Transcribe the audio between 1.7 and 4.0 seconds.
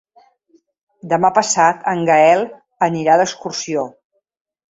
en Gaël anirà d'excursió.